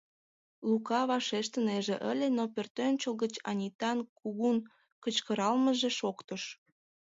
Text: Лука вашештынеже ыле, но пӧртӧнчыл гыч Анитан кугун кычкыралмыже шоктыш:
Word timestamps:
Лука 0.69 1.01
вашештынеже 1.09 1.95
ыле, 2.11 2.27
но 2.37 2.43
пӧртӧнчыл 2.53 3.13
гыч 3.23 3.33
Анитан 3.49 3.97
кугун 4.19 4.57
кычкыралмыже 5.03 5.89
шоктыш: 5.99 6.43